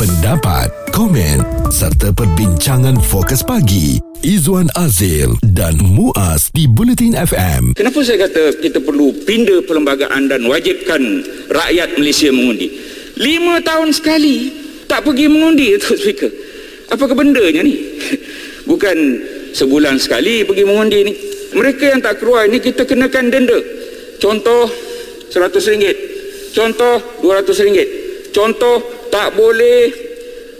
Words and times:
pendapat, 0.00 0.72
komen 0.96 1.44
serta 1.68 2.08
perbincangan 2.16 2.96
fokus 3.04 3.44
pagi 3.44 4.00
Izwan 4.24 4.72
Azil 4.72 5.36
dan 5.44 5.76
Muaz 5.76 6.48
di 6.56 6.64
Bulletin 6.64 7.12
FM. 7.12 7.76
Kenapa 7.76 8.00
saya 8.00 8.24
kata 8.24 8.64
kita 8.64 8.80
perlu 8.80 9.12
pindah 9.28 9.60
perlembagaan 9.68 10.32
dan 10.32 10.48
wajibkan 10.48 11.20
rakyat 11.52 12.00
Malaysia 12.00 12.32
mengundi? 12.32 12.72
Lima 13.20 13.60
tahun 13.60 13.92
sekali 13.92 14.48
tak 14.88 15.04
pergi 15.04 15.28
mengundi, 15.28 15.76
Tuan 15.84 16.00
Speaker. 16.00 16.32
Apa 16.96 17.04
kebendanya 17.04 17.60
ni? 17.60 17.76
Bukan 18.72 18.96
sebulan 19.52 20.00
sekali 20.00 20.48
pergi 20.48 20.64
mengundi 20.64 20.98
ni. 21.04 21.12
Mereka 21.52 21.92
yang 21.92 22.00
tak 22.00 22.24
keluar 22.24 22.48
ini 22.48 22.56
kita 22.56 22.88
kenakan 22.88 23.28
denda. 23.28 23.60
Contoh 24.16 24.64
RM100. 25.28 25.92
Contoh 26.56 27.20
RM200. 27.20 27.84
Contoh 28.32 28.99
tak 29.10 29.36
boleh 29.36 29.90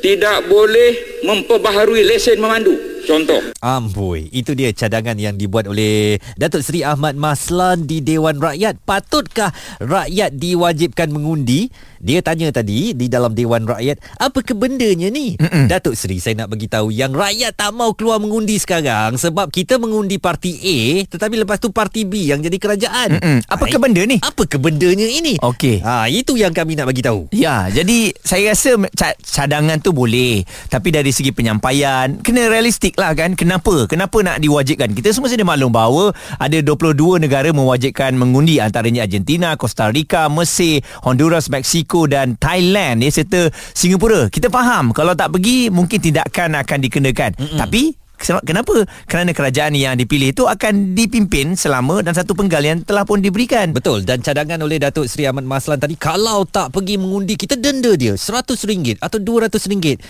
tidak 0.01 0.49
boleh 0.49 1.23
memperbaharui 1.25 2.03
lesen 2.05 2.41
memandu. 2.41 2.91
Contoh. 3.01 3.41
Amboi, 3.65 4.29
itu 4.29 4.53
dia 4.53 4.71
cadangan 4.77 5.17
yang 5.17 5.35
dibuat 5.35 5.65
oleh 5.67 6.21
Datuk 6.37 6.61
Seri 6.61 6.85
Ahmad 6.85 7.17
Maslan 7.17 7.89
di 7.89 8.05
Dewan 8.05 8.37
Rakyat. 8.37 8.77
Patutkah 8.85 9.51
rakyat 9.81 10.37
diwajibkan 10.37 11.09
mengundi? 11.09 11.73
Dia 12.01 12.25
tanya 12.25 12.49
tadi 12.49 12.97
di 12.97 13.13
dalam 13.13 13.37
Dewan 13.37 13.69
Rakyat, 13.69 14.01
apa 14.17 14.41
kebendanya 14.41 15.13
ni? 15.13 15.37
Mm-mm. 15.37 15.69
Datuk 15.69 15.93
Seri, 15.93 16.17
saya 16.17 16.33
nak 16.33 16.49
bagi 16.49 16.65
tahu 16.65 16.89
yang 16.89 17.13
rakyat 17.13 17.53
tak 17.53 17.77
mau 17.77 17.93
keluar 17.93 18.17
mengundi 18.17 18.57
sekarang 18.57 19.21
sebab 19.21 19.53
kita 19.53 19.77
mengundi 19.77 20.17
parti 20.17 20.57
A 20.57 21.05
tetapi 21.05 21.45
lepas 21.45 21.61
tu 21.61 21.69
parti 21.77 22.09
B 22.09 22.33
yang 22.33 22.41
jadi 22.41 22.57
kerajaan. 22.57 23.21
Mm-mm. 23.21 23.39
Apa 23.45 23.69
ha, 23.69 23.73
kebenda 23.77 24.01
ni? 24.09 24.17
Apa 24.17 24.49
kebendanya 24.49 25.05
ini? 25.05 25.37
Okey. 25.45 25.85
Ha, 25.85 26.09
itu 26.09 26.41
yang 26.41 26.57
kami 26.57 26.73
nak 26.73 26.89
bagi 26.89 27.05
tahu. 27.05 27.29
Ya, 27.37 27.69
jadi 27.69 28.17
saya 28.25 28.57
rasa 28.57 28.81
cadangan 29.21 29.77
tu 29.85 29.93
boleh, 29.93 30.49
tapi 30.73 30.97
dari 30.97 31.13
segi 31.13 31.37
penyampaian 31.37 32.17
kena 32.25 32.49
realistik 32.49 32.97
lah 32.97 33.13
kan. 33.13 33.37
Kenapa? 33.37 33.85
Kenapa 33.85 34.25
nak 34.25 34.41
diwajibkan? 34.41 34.97
Kita 34.97 35.13
semua 35.13 35.29
sedia 35.29 35.45
maklum 35.45 35.69
bahawa 35.69 36.17
ada 36.41 36.65
22 36.65 37.21
negara 37.21 37.53
mewajibkan 37.53 38.17
mengundi 38.17 38.57
antaranya 38.57 39.05
Argentina, 39.05 39.53
Costa 39.61 39.93
Rica, 39.93 40.33
Mesir, 40.33 40.81
Honduras, 41.05 41.53
Mexico 41.53 41.90
Mexico 41.91 42.07
dan 42.07 42.39
Thailand 42.39 43.03
ya 43.03 43.11
serta 43.11 43.51
Singapura. 43.75 44.31
Kita 44.31 44.47
faham 44.47 44.95
kalau 44.95 45.19
tak 45.19 45.35
pergi 45.35 45.75
mungkin 45.75 45.99
tindakan 45.99 46.55
akan 46.63 46.79
dikenakan. 46.87 47.31
Mm-mm. 47.35 47.59
Tapi 47.59 47.99
Kenapa? 48.21 48.85
Kerana 49.09 49.33
kerajaan 49.33 49.73
yang 49.73 49.97
dipilih 49.97 50.37
itu 50.37 50.45
akan 50.45 50.93
dipimpin 50.93 51.57
selama 51.57 52.05
dan 52.05 52.13
satu 52.13 52.37
penggal 52.37 52.61
yang 52.61 52.85
telah 52.85 53.09
pun 53.09 53.17
diberikan. 53.25 53.73
Betul. 53.73 54.05
Dan 54.05 54.21
cadangan 54.21 54.61
oleh 54.61 54.77
Datuk 54.77 55.09
Seri 55.09 55.25
Ahmad 55.25 55.49
Maslan 55.49 55.81
tadi, 55.81 55.97
kalau 55.97 56.45
tak 56.45 56.69
pergi 56.69 57.01
mengundi, 57.01 57.41
kita 57.41 57.57
denda 57.57 57.97
dia 57.97 58.21
RM100 58.21 59.01
atau 59.01 59.17
RM200. 59.17 60.05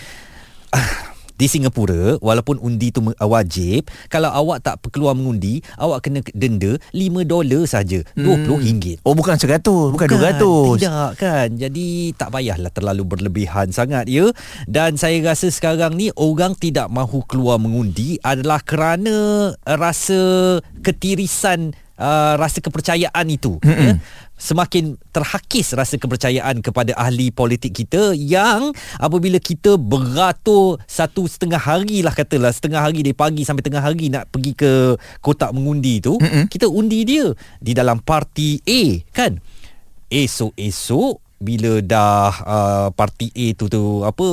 Di 1.41 1.49
Singapura 1.49 2.21
walaupun 2.21 2.61
undi 2.61 2.93
tu 2.93 3.01
wajib 3.17 3.89
kalau 4.13 4.29
awak 4.29 4.61
tak 4.61 4.77
keluar 4.93 5.17
mengundi 5.17 5.65
awak 5.81 6.05
kena 6.05 6.21
denda 6.37 6.77
5 6.93 7.25
dolar 7.25 7.65
saja. 7.65 8.05
Hmm. 8.13 8.45
20 8.45 8.61
ringgit. 8.61 8.97
Oh 9.01 9.17
bukan 9.17 9.41
100 9.41 9.57
bukan, 9.65 10.05
bukan 10.05 10.37
200 10.37 10.77
tidak 10.77 11.09
kan? 11.17 11.47
Jadi 11.57 12.13
tak 12.13 12.29
payahlah 12.29 12.69
terlalu 12.69 13.03
berlebihan 13.09 13.73
sangat 13.73 14.05
ya. 14.05 14.29
Dan 14.69 15.01
saya 15.01 15.17
rasa 15.25 15.49
sekarang 15.49 15.97
ni 15.97 16.13
orang 16.13 16.53
tidak 16.53 16.93
mahu 16.93 17.25
keluar 17.25 17.57
mengundi 17.57 18.21
adalah 18.21 18.61
kerana 18.61 19.49
rasa 19.65 20.61
ketirisan 20.85 21.73
uh, 21.97 22.37
rasa 22.37 22.61
kepercayaan 22.61 23.25
itu 23.29 23.57
ya 23.65 23.97
semakin 24.41 24.97
terhakis 25.13 25.77
rasa 25.77 26.01
kepercayaan 26.01 26.65
kepada 26.65 26.97
ahli 26.97 27.29
politik 27.29 27.77
kita 27.77 28.17
yang 28.17 28.73
apabila 28.97 29.37
kita 29.37 29.77
beratur 29.77 30.81
satu 30.89 31.29
setengah 31.29 31.61
hari 31.61 32.01
lah 32.01 32.09
katalah 32.17 32.49
setengah 32.49 32.81
hari 32.81 33.05
dari 33.05 33.13
pagi 33.13 33.45
sampai 33.45 33.61
tengah 33.61 33.85
hari 33.85 34.09
nak 34.09 34.33
pergi 34.33 34.57
ke 34.57 34.97
kotak 35.21 35.53
mengundi 35.53 36.01
tu 36.01 36.17
Mm-mm. 36.17 36.49
kita 36.49 36.65
undi 36.65 37.05
dia 37.05 37.29
di 37.61 37.77
dalam 37.77 38.01
parti 38.01 38.57
A 38.65 39.05
kan 39.13 39.37
esok-esok 40.09 41.30
bila 41.41 41.81
dah 41.81 42.31
uh, 42.45 42.87
parti 42.93 43.33
A 43.33 43.57
tu 43.57 43.65
tu 43.65 44.05
apa 44.05 44.25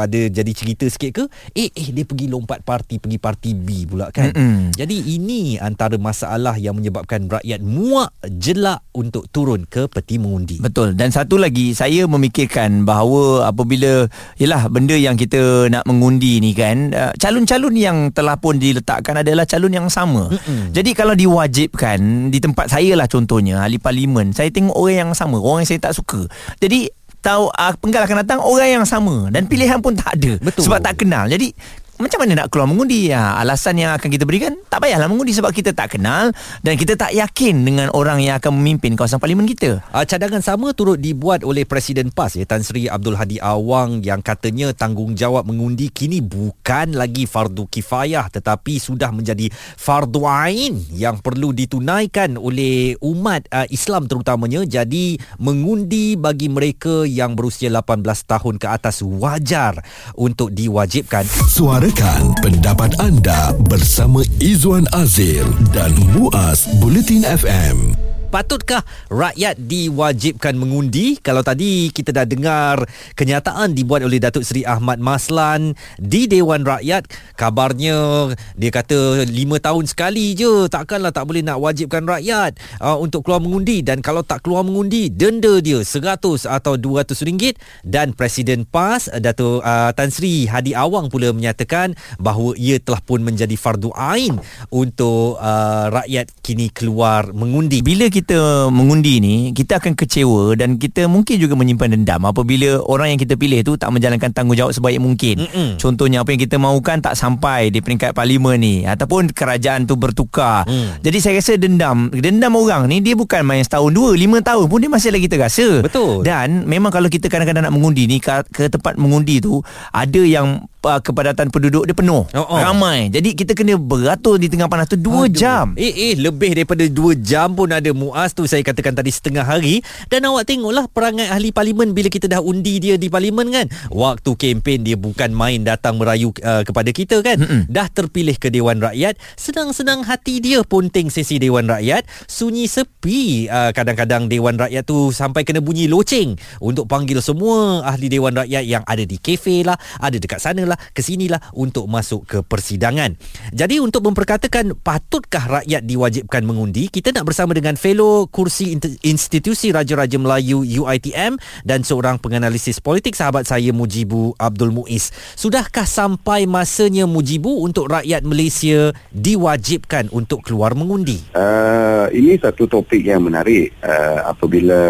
ada 0.00 0.20
jadi 0.32 0.52
cerita 0.56 0.88
sikit 0.88 1.10
ke? 1.12 1.24
Eh 1.52 1.68
eh 1.70 1.88
dia 1.92 2.08
pergi 2.08 2.32
lompat 2.32 2.64
parti 2.64 2.96
pergi 2.96 3.20
parti 3.20 3.52
B 3.52 3.84
pula 3.84 4.08
kan? 4.08 4.32
Mm-mm. 4.32 4.72
jadi 4.72 4.96
ini 4.96 5.60
antara 5.60 6.00
masalah 6.00 6.56
yang 6.56 6.80
menyebabkan 6.80 7.28
rakyat 7.28 7.60
muak 7.60 8.16
jelak 8.40 8.80
untuk 8.96 9.28
turun 9.28 9.68
ke 9.68 9.84
peti 9.92 10.16
mengundi. 10.16 10.56
Betul. 10.58 10.96
Dan 10.96 11.12
satu 11.12 11.36
lagi 11.36 11.76
saya 11.76 12.08
memikirkan 12.08 12.88
bahawa 12.88 13.52
apabila 13.52 14.08
yalah 14.40 14.72
benda 14.72 14.96
yang 14.96 15.20
kita 15.20 15.68
nak 15.68 15.84
mengundi 15.84 16.40
ni 16.40 16.56
kan 16.56 16.96
uh, 16.96 17.12
calon-calon 17.20 17.76
yang 17.76 18.08
telah 18.16 18.40
pun 18.40 18.56
diletakkan 18.56 19.20
adalah 19.20 19.44
calon 19.44 19.76
yang 19.76 19.88
sama. 19.92 20.32
Mm-mm. 20.32 20.72
jadi 20.72 20.90
kalau 20.96 21.12
diwajibkan 21.12 22.32
di 22.32 22.38
tempat 22.40 22.72
saya 22.72 22.96
lah 22.96 23.04
contohnya 23.04 23.60
ahli 23.60 23.76
parlimen 23.76 24.32
saya 24.32 24.48
tengok 24.48 24.72
orang 24.72 24.96
yang 24.96 25.12
sama 25.12 25.36
orang 25.36 25.62
yang 25.66 25.70
saya 25.76 25.90
tak 25.90 25.94
suka 25.98 26.24
jadi 26.58 26.90
tahu 27.26 27.50
uh, 27.50 27.74
penggal 27.82 28.06
akan 28.06 28.22
datang 28.22 28.38
orang 28.38 28.80
yang 28.80 28.86
sama 28.86 29.26
dan 29.34 29.50
pilihan 29.50 29.82
pun 29.82 29.98
tak 29.98 30.14
ada 30.14 30.38
Betul. 30.38 30.62
sebab 30.70 30.78
tak 30.78 31.02
kenal. 31.02 31.26
Jadi 31.26 31.50
macam 31.96 32.20
mana 32.20 32.44
nak 32.44 32.52
keluar 32.52 32.68
mengundi? 32.68 33.08
Ya, 33.08 33.40
alasan 33.40 33.80
yang 33.80 33.96
akan 33.96 34.12
kita 34.12 34.28
berikan? 34.28 34.52
Tak 34.68 34.84
payahlah 34.84 35.08
mengundi 35.08 35.32
sebab 35.32 35.48
kita 35.48 35.72
tak 35.72 35.96
kenal 35.96 36.28
dan 36.60 36.76
kita 36.76 36.92
tak 36.92 37.16
yakin 37.16 37.64
dengan 37.64 37.88
orang 37.96 38.20
yang 38.20 38.36
akan 38.36 38.52
memimpin 38.60 38.92
kawasan 38.92 39.16
parlimen 39.16 39.48
kita. 39.48 39.80
Uh, 39.96 40.04
cadangan 40.04 40.44
sama 40.44 40.76
turut 40.76 41.00
dibuat 41.00 41.40
oleh 41.40 41.64
Presiden 41.64 42.12
PAS 42.12 42.36
ya, 42.36 42.44
Tan 42.44 42.60
Sri 42.60 42.84
Abdul 42.84 43.16
Hadi 43.16 43.40
Awang 43.40 44.04
yang 44.04 44.20
katanya 44.20 44.76
tanggungjawab 44.76 45.48
mengundi 45.48 45.88
kini 45.88 46.20
bukan 46.20 46.92
lagi 46.92 47.24
fardu 47.24 47.64
kifayah 47.64 48.28
tetapi 48.28 48.76
sudah 48.76 49.08
menjadi 49.08 49.48
fardu 49.80 50.28
ain 50.28 50.76
yang 50.92 51.16
perlu 51.24 51.56
ditunaikan 51.56 52.36
oleh 52.36 53.00
umat 53.00 53.48
uh, 53.48 53.64
Islam 53.72 54.04
terutamanya. 54.04 54.68
Jadi 54.68 55.16
mengundi 55.40 56.20
bagi 56.20 56.52
mereka 56.52 57.08
yang 57.08 57.32
berusia 57.32 57.72
18 57.72 58.04
tahun 58.04 58.54
ke 58.60 58.68
atas 58.68 59.00
wajar 59.00 59.80
untuk 60.12 60.52
diwajibkan. 60.52 61.24
Suara 61.48 61.85
Suarakan 61.86 62.34
pendapat 62.42 62.98
anda 62.98 63.54
bersama 63.70 64.26
Izwan 64.42 64.90
Azir 64.90 65.46
dan 65.70 65.94
Muaz 66.18 66.66
Bulletin 66.82 67.22
FM. 67.22 68.05
Patutkah 68.26 68.82
rakyat 69.06 69.54
diwajibkan 69.54 70.58
mengundi? 70.58 71.14
Kalau 71.22 71.46
tadi 71.46 71.94
kita 71.94 72.10
dah 72.10 72.26
dengar 72.26 72.82
kenyataan 73.14 73.70
dibuat 73.70 74.02
oleh 74.02 74.18
Datuk 74.18 74.42
Seri 74.42 74.66
Ahmad 74.66 74.98
Maslan 74.98 75.78
di 75.94 76.26
Dewan 76.26 76.66
Rakyat, 76.66 77.06
kabarnya 77.38 78.34
dia 78.58 78.70
kata 78.74 79.22
lima 79.30 79.62
tahun 79.62 79.86
sekali 79.86 80.34
je 80.34 80.66
takkanlah 80.66 81.14
tak 81.14 81.30
boleh 81.30 81.46
nak 81.46 81.62
wajibkan 81.62 82.02
rakyat 82.02 82.58
uh, 82.82 82.98
untuk 82.98 83.22
keluar 83.22 83.38
mengundi 83.38 83.86
dan 83.86 84.02
kalau 84.02 84.26
tak 84.26 84.42
keluar 84.42 84.66
mengundi 84.66 85.06
denda 85.06 85.62
dia 85.62 85.80
100 85.86 86.18
atau 86.50 86.74
200 86.74 87.14
ringgit 87.22 87.54
dan 87.86 88.10
Presiden 88.10 88.66
PAS 88.66 89.06
Datuk 89.22 89.62
uh, 89.62 89.94
Tan 89.94 90.10
Sri 90.10 90.50
Hadi 90.50 90.74
Awang 90.74 91.08
pula 91.08 91.30
menyatakan 91.30 91.94
bahawa 92.18 92.58
ia 92.58 92.82
telah 92.82 92.98
pun 93.00 93.22
menjadi 93.22 93.54
fardu 93.54 93.94
ain 93.94 94.34
untuk 94.74 95.38
uh, 95.38 95.88
rakyat 95.94 96.34
kini 96.42 96.68
keluar 96.74 97.30
mengundi. 97.30 97.80
Bila 97.80 98.10
kita 98.16 98.72
mengundi 98.72 99.20
ni 99.20 99.36
kita 99.52 99.76
akan 99.76 99.92
kecewa 99.92 100.56
dan 100.56 100.80
kita 100.80 101.04
mungkin 101.04 101.36
juga 101.36 101.52
menyimpan 101.52 102.00
dendam 102.00 102.24
apabila 102.24 102.80
orang 102.88 103.12
yang 103.12 103.20
kita 103.20 103.36
pilih 103.36 103.60
tu 103.60 103.76
tak 103.76 103.92
menjalankan 103.92 104.32
tanggungjawab 104.32 104.72
sebaik 104.72 104.96
mungkin. 104.96 105.44
Mm-mm. 105.44 105.76
Contohnya 105.76 106.24
apa 106.24 106.32
yang 106.32 106.40
kita 106.40 106.56
mahukan 106.56 107.04
tak 107.04 107.12
sampai 107.12 107.68
di 107.68 107.84
peringkat 107.84 108.16
parlimen 108.16 108.56
ni 108.56 108.88
ataupun 108.88 109.36
kerajaan 109.36 109.84
tu 109.84 110.00
bertukar. 110.00 110.64
Mm. 110.64 111.04
Jadi 111.04 111.18
saya 111.20 111.34
rasa 111.36 111.52
dendam 111.60 112.08
dendam 112.08 112.56
orang 112.56 112.88
ni 112.88 113.04
dia 113.04 113.12
bukan 113.12 113.44
main 113.44 113.60
setahun 113.60 113.92
dua 113.92 114.16
lima 114.16 114.40
tahun 114.40 114.64
pun 114.64 114.80
dia 114.80 114.88
masih 114.88 115.12
lagi 115.12 115.28
terasa. 115.28 115.84
Betul. 115.84 116.24
Dan 116.24 116.64
memang 116.64 116.88
kalau 116.88 117.12
kita 117.12 117.28
kadang-kadang 117.28 117.68
nak 117.68 117.74
mengundi 117.76 118.08
ni 118.08 118.16
ke, 118.16 118.32
ke 118.48 118.72
tempat 118.72 118.96
mengundi 118.96 119.44
tu 119.44 119.60
ada 119.92 120.22
yang 120.24 120.64
uh, 120.86 121.00
kepadatan 121.02 121.50
penduduk 121.50 121.84
dia 121.84 121.92
penuh. 121.92 122.22
Oh, 122.30 122.46
oh. 122.46 122.58
Ramai. 122.58 123.10
Jadi 123.10 123.34
kita 123.34 123.52
kena 123.58 123.74
beratur 123.74 124.38
di 124.38 124.46
tengah 124.46 124.70
panas 124.70 124.86
tu 124.86 124.96
2 124.96 125.26
jam. 125.34 125.74
Eh 125.74 125.90
eh 125.90 126.14
lebih 126.14 126.54
daripada 126.54 126.86
2 126.86 127.18
jam 127.18 127.52
pun 127.52 127.68
ada 127.74 127.90
muas 127.90 128.32
tu 128.32 128.46
saya 128.46 128.62
katakan 128.62 128.94
tadi 128.94 129.10
setengah 129.10 129.42
hari 129.42 129.82
dan 130.06 130.24
awak 130.30 130.46
tengoklah 130.46 130.86
perangai 130.86 131.26
ahli 131.26 131.50
parlimen 131.50 131.90
bila 131.90 132.06
kita 132.06 132.30
dah 132.30 132.38
undi 132.38 132.78
dia 132.78 132.94
di 132.94 133.10
parlimen 133.10 133.50
kan. 133.50 133.66
Waktu 133.90 134.30
kempen 134.38 134.86
dia 134.86 134.94
bukan 134.94 135.34
main 135.34 135.66
datang 135.66 135.98
merayu 135.98 136.30
uh, 136.46 136.62
kepada 136.62 136.90
kita 136.94 137.20
kan. 137.20 137.42
Mm-mm. 137.42 137.66
Dah 137.66 137.90
terpilih 137.90 138.38
ke 138.38 138.52
Dewan 138.52 138.78
Rakyat, 138.78 139.18
senang-senang 139.34 140.06
hati 140.06 140.38
dia 140.38 140.62
ponting 140.62 141.10
sesi 141.10 141.42
Dewan 141.42 141.66
Rakyat, 141.66 142.06
sunyi 142.30 142.70
sepi 142.70 143.50
uh, 143.50 143.74
kadang-kadang 143.74 144.30
Dewan 144.30 144.60
Rakyat 144.60 144.86
tu 144.86 145.10
sampai 145.10 145.42
kena 145.42 145.58
bunyi 145.64 145.90
loceng 145.90 146.38
untuk 146.62 146.86
panggil 146.86 147.18
semua 147.18 147.82
ahli 147.82 148.06
Dewan 148.12 148.36
Rakyat 148.36 148.64
yang 148.68 148.84
ada 148.86 149.02
di 149.02 149.16
kafe 149.18 149.66
lah, 149.66 149.74
ada 149.98 150.20
dekat 150.20 150.38
sana 150.38 150.62
lah 150.62 150.75
datanglah 150.76 150.92
ke 150.92 151.00
sinilah 151.00 151.40
untuk 151.56 151.88
masuk 151.88 152.28
ke 152.28 152.38
persidangan. 152.44 153.16
Jadi 153.52 153.80
untuk 153.80 154.04
memperkatakan 154.04 154.76
patutkah 154.76 155.62
rakyat 155.62 155.82
diwajibkan 155.84 156.42
mengundi, 156.44 156.92
kita 156.92 157.12
nak 157.16 157.32
bersama 157.32 157.56
dengan 157.56 157.74
fellow 157.80 158.28
kursi 158.28 158.76
institusi 159.02 159.72
Raja-Raja 159.72 160.20
Melayu 160.20 160.62
UiTM 160.62 161.40
dan 161.64 161.80
seorang 161.82 162.20
penganalisis 162.20 162.78
politik 162.80 163.16
sahabat 163.16 163.48
saya 163.48 163.72
Mujibu 163.72 164.36
Abdul 164.36 164.72
Muiz. 164.72 165.10
Sudahkah 165.36 165.88
sampai 165.88 166.44
masanya 166.44 167.08
Mujibu 167.08 167.64
untuk 167.64 167.88
rakyat 167.88 168.22
Malaysia 168.26 168.92
diwajibkan 169.12 170.12
untuk 170.12 170.44
keluar 170.44 170.76
mengundi? 170.76 171.22
Uh, 171.32 172.10
ini 172.12 172.36
satu 172.36 172.68
topik 172.68 173.00
yang 173.00 173.24
menarik 173.24 173.72
uh, 173.80 174.30
apabila 174.30 174.80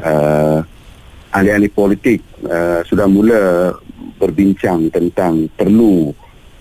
uh, 0.00 0.58
ahli-ahli 1.30 1.70
politik 1.70 2.20
uh, 2.46 2.82
sudah 2.82 3.06
mula 3.06 3.72
berbincang 4.20 4.92
tentang 4.92 5.48
perlu 5.56 6.12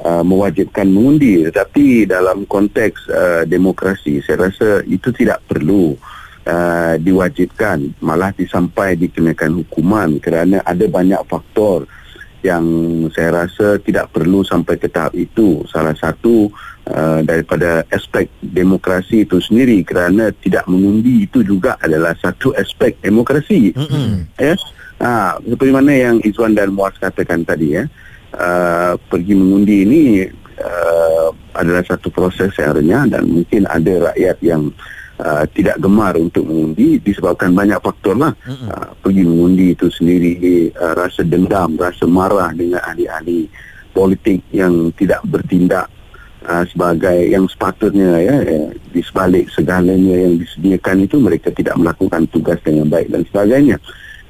uh, 0.02 0.24
mewajibkan 0.24 0.88
mengundi. 0.88 1.44
Tetapi 1.44 2.08
dalam 2.08 2.48
konteks 2.48 3.12
uh, 3.12 3.44
demokrasi 3.44 4.24
saya 4.24 4.48
rasa 4.48 4.80
itu 4.88 5.12
tidak 5.12 5.44
perlu 5.44 6.00
uh, 6.48 6.96
diwajibkan. 6.96 8.00
Malah 8.00 8.32
disampai 8.32 8.96
dikenakan 8.96 9.64
hukuman 9.64 10.18
kerana 10.24 10.64
ada 10.64 10.88
banyak 10.88 11.20
faktor 11.28 11.84
yang 12.40 12.64
saya 13.12 13.44
rasa 13.44 13.84
tidak 13.84 14.16
perlu 14.16 14.48
sampai 14.48 14.80
ke 14.80 14.88
tahap 14.88 15.12
itu. 15.12 15.68
Salah 15.68 15.92
satu 16.00 16.48
uh, 16.88 17.20
daripada 17.20 17.84
aspek 17.92 18.32
demokrasi 18.40 19.28
itu 19.28 19.44
sendiri 19.44 19.84
kerana 19.84 20.32
tidak 20.40 20.64
mengundi 20.72 21.28
itu 21.28 21.44
juga 21.44 21.76
adalah 21.84 22.16
satu 22.16 22.56
aspek 22.56 22.96
demokrasi. 23.04 23.76
Mm-hmm. 23.76 24.40
ya 24.40 24.56
ha, 25.00 25.40
seperti 25.42 25.72
mana 25.72 25.92
yang 25.92 26.16
Izwan 26.22 26.54
dan 26.56 26.75
Muaz 26.75 26.96
katakan 27.00 27.44
tadi 27.44 27.80
ya. 27.80 27.84
Uh, 28.30 28.94
pergi 29.10 29.34
mengundi 29.34 29.90
ini 29.90 30.01
uh, 30.62 31.34
adalah 31.57 31.81
satu 31.81 32.13
proses 32.13 32.54
yang 32.62 32.78
renyah 32.78 33.10
dan 33.10 33.25
mungkin 33.25 33.66
ada 33.66 34.13
rakyat 34.13 34.38
yang 34.46 34.69
uh, 35.18 35.50
tidak 35.50 35.81
gemar 35.81 36.13
untuk 36.13 36.46
mengundi 36.46 37.01
disebabkan 37.01 37.57
banyak 37.57 37.81
faktor 37.81 38.13
lah. 38.13 38.38
Uh, 38.46 38.94
pergi 39.01 39.25
mengundi 39.25 39.74
itu 39.74 39.90
sendiri 39.90 40.69
uh, 40.78 40.94
rasa 40.94 41.25
dendam 41.25 41.74
rasa 41.74 42.06
marah 42.06 42.54
dengan 42.54 42.86
ahli-ahli 42.86 43.50
politik 43.98 44.45
yang 44.54 44.94
tidak 44.94 45.25
bertindak 45.25 45.90
uh, 46.45 46.63
sebagai 46.69 47.34
yang 47.34 47.50
sepatutnya 47.50 48.13
ya, 48.22 48.36
ya 48.45 48.62
di 48.94 49.02
sebalik 49.02 49.50
segalanya 49.50 50.16
yang 50.16 50.38
disediakan 50.38 51.04
itu 51.04 51.18
mereka 51.18 51.50
tidak 51.50 51.75
melakukan 51.81 52.30
tugas 52.30 52.62
dengan 52.62 52.88
baik 52.88 53.10
dan 53.10 53.25
sebagainya 53.28 53.78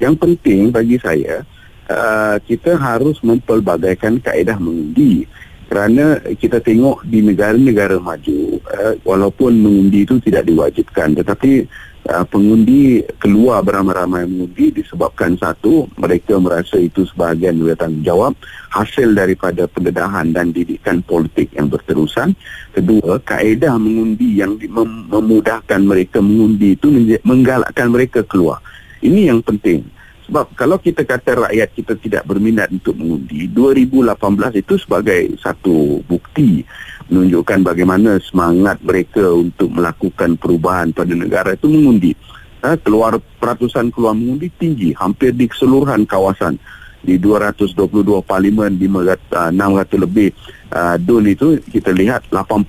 yang 0.00 0.16
penting 0.16 0.72
bagi 0.72 0.96
saya 0.96 1.44
uh, 1.90 2.36
kita 2.40 2.78
harus 2.80 3.20
mempelbagaikan 3.20 4.22
kaedah 4.22 4.56
mengundi. 4.56 5.26
Kerana 5.70 6.18
kita 6.34 6.58
tengok 6.58 7.06
di 7.06 7.22
negara-negara 7.22 8.02
maju 8.02 8.58
uh, 8.58 8.94
walaupun 9.06 9.54
mengundi 9.54 10.02
itu 10.02 10.18
tidak 10.18 10.50
diwajibkan 10.50 11.14
tetapi 11.14 11.62
uh, 12.10 12.26
pengundi 12.26 13.06
keluar 13.22 13.62
beramai-ramai 13.62 14.26
mengundi 14.26 14.74
disebabkan 14.82 15.38
satu 15.38 15.86
mereka 15.94 16.42
merasa 16.42 16.74
itu 16.74 17.06
sebahagian 17.14 17.62
dari 17.62 17.78
tanggungjawab 17.78 18.34
hasil 18.74 19.14
daripada 19.14 19.70
pendedahan 19.70 20.34
dan 20.34 20.50
didikan 20.50 21.06
politik 21.06 21.54
yang 21.54 21.70
berterusan. 21.70 22.34
Kedua 22.74 23.22
kaedah 23.22 23.78
mengundi 23.78 24.42
yang 24.42 24.58
mem- 24.58 25.06
memudahkan 25.06 25.86
mereka 25.86 26.18
mengundi 26.18 26.74
itu 26.74 26.90
menggalakkan 27.22 27.94
mereka 27.94 28.26
keluar 28.26 28.58
ini 29.00 29.28
yang 29.28 29.40
penting 29.40 29.84
sebab 30.30 30.54
kalau 30.54 30.78
kita 30.78 31.02
kata 31.02 31.50
rakyat 31.50 31.74
kita 31.74 31.98
tidak 31.98 32.22
berminat 32.22 32.70
untuk 32.70 32.94
mengundi, 32.94 33.50
2018 33.50 34.62
itu 34.62 34.78
sebagai 34.78 35.34
satu 35.42 36.06
bukti 36.06 36.62
menunjukkan 37.10 37.66
bagaimana 37.66 38.14
semangat 38.22 38.78
mereka 38.78 39.26
untuk 39.26 39.74
melakukan 39.74 40.38
perubahan 40.38 40.94
pada 40.94 41.18
negara 41.18 41.58
itu 41.58 41.66
mengundi. 41.66 42.14
Ha, 42.62 42.78
keluar 42.78 43.18
peratusan 43.42 43.90
keluar 43.90 44.14
mengundi 44.14 44.54
tinggi, 44.54 44.94
hampir 44.94 45.34
di 45.34 45.50
keseluruhan 45.50 46.06
kawasan 46.06 46.62
di 47.00 47.16
222 47.16 48.20
parlimen 48.24 48.76
500, 48.76 49.32
uh, 49.32 49.50
600 49.52 50.04
lebih 50.04 50.28
uh, 50.72 50.96
dun 51.00 51.24
itu 51.24 51.56
kita 51.72 51.90
lihat 51.96 52.28
80% 52.28 52.60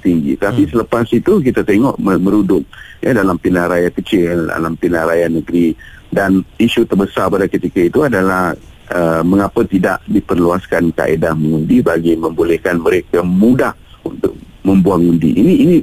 tinggi 0.00 0.36
tapi 0.36 0.68
hmm. 0.68 0.70
selepas 0.76 1.06
itu 1.12 1.40
kita 1.40 1.64
tengok 1.64 1.96
merudum 1.98 2.60
ya 3.00 3.16
dalam 3.16 3.40
pilihan 3.40 3.68
raya 3.68 3.90
kecil 3.90 4.52
dalam 4.52 4.76
pilihan 4.76 5.06
raya 5.08 5.26
negeri 5.32 5.72
dan 6.12 6.44
isu 6.60 6.84
terbesar 6.84 7.32
pada 7.32 7.48
ketika 7.48 7.80
itu 7.80 8.04
adalah 8.04 8.52
uh, 8.92 9.24
mengapa 9.24 9.64
tidak 9.64 10.04
diperluaskan 10.04 10.92
kaedah 10.92 11.32
mengundi 11.32 11.80
bagi 11.80 12.12
membolehkan 12.14 12.84
mereka 12.84 13.24
mudah 13.24 13.72
untuk 14.04 14.36
membuang 14.62 15.16
undi. 15.16 15.32
Ini 15.32 15.54
ini 15.64 15.76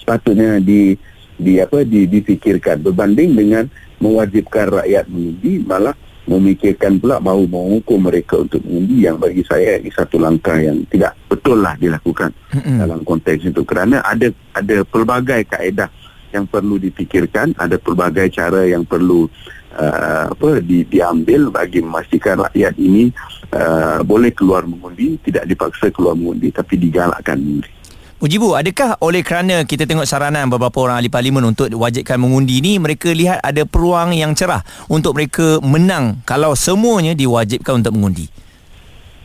sepatutnya 0.00 0.58
di 0.58 0.96
di 1.40 1.60
apa 1.60 1.84
di 1.84 2.08
difikirkan 2.08 2.84
berbanding 2.84 3.36
dengan 3.36 3.64
mewajibkan 4.00 4.80
rakyat 4.80 5.04
mengundi 5.12 5.60
malah 5.64 5.94
memikirkan 6.30 7.02
pula 7.02 7.18
bahawa 7.18 7.42
menghukum 7.50 8.06
mereka 8.06 8.38
untuk 8.38 8.62
mengundi 8.62 9.02
yang 9.02 9.18
bagi 9.18 9.42
saya 9.42 9.82
ini 9.82 9.90
satu 9.90 10.22
langkah 10.22 10.54
yang 10.54 10.86
tidak 10.86 11.18
betul 11.26 11.58
lah 11.58 11.74
dilakukan 11.74 12.30
mm-hmm. 12.54 12.78
dalam 12.78 13.02
konteks 13.02 13.50
itu 13.50 13.62
kerana 13.66 13.98
ada 14.06 14.30
ada 14.54 14.86
pelbagai 14.86 15.42
kaedah 15.50 15.90
yang 16.30 16.46
perlu 16.46 16.78
dipikirkan 16.78 17.58
ada 17.58 17.74
pelbagai 17.74 18.30
cara 18.30 18.62
yang 18.62 18.86
perlu 18.86 19.26
uh, 19.74 20.30
apa 20.30 20.62
di, 20.62 20.86
diambil 20.86 21.50
bagi 21.50 21.82
memastikan 21.82 22.38
rakyat 22.46 22.78
ini 22.78 23.10
uh, 23.50 24.06
boleh 24.06 24.30
keluar 24.30 24.62
mengundi 24.62 25.18
tidak 25.26 25.50
dipaksa 25.50 25.90
keluar 25.90 26.14
mengundi 26.14 26.54
tapi 26.54 26.78
digalakkan 26.78 27.42
mengundi 27.42 27.79
Mujibu, 28.20 28.52
adakah 28.52 29.00
oleh 29.00 29.24
kerana 29.24 29.64
kita 29.64 29.88
tengok 29.88 30.04
saranan 30.04 30.44
beberapa 30.52 30.76
orang 30.84 31.00
ahli 31.00 31.08
parlimen 31.08 31.40
untuk 31.40 31.72
wajibkan 31.72 32.20
mengundi 32.20 32.60
ni, 32.60 32.76
mereka 32.76 33.16
lihat 33.16 33.40
ada 33.40 33.64
peluang 33.64 34.12
yang 34.12 34.36
cerah 34.36 34.60
untuk 34.92 35.16
mereka 35.16 35.56
menang 35.64 36.20
kalau 36.28 36.52
semuanya 36.52 37.16
diwajibkan 37.16 37.80
untuk 37.80 37.96
mengundi? 37.96 38.28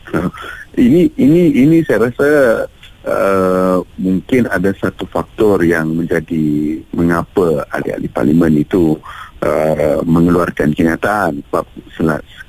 Ini 0.76 1.08
ini 1.16 1.56
ini 1.56 1.80
saya 1.88 2.08
rasa 2.08 2.28
Uh, 3.06 3.86
mungkin 4.02 4.50
ada 4.50 4.74
satu 4.74 5.06
faktor 5.06 5.62
yang 5.62 5.94
menjadi 5.94 6.82
mengapa 6.90 7.62
ahli-ahli 7.70 8.10
parlimen 8.10 8.58
itu 8.58 8.98
uh, 9.46 10.02
mengeluarkan 10.02 10.74
kenyataan 10.74 11.38
sebab 11.46 11.70